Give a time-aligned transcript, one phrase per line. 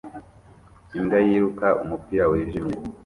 [0.97, 2.77] Imbwa yiruka umupira wijimye